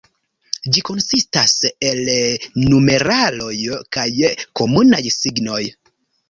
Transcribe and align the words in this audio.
Ĝi 0.75 0.81
konsistas 0.85 1.53
el 1.89 2.01
numeraloj 2.63 3.51
kaj 3.99 4.07
komunaj 4.63 5.03
signoj. 5.19 5.61